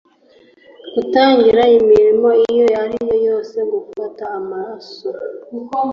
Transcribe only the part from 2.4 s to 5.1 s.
iyo ari yose yo gufata amaraso